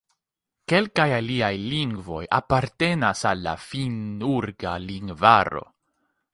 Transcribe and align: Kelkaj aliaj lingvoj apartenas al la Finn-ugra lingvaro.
Kelkaj 0.71 1.05
aliaj 1.17 1.51
lingvoj 1.73 2.23
apartenas 2.39 3.23
al 3.33 3.45
la 3.49 3.55
Finn-ugra 3.69 4.77
lingvaro. 4.91 5.67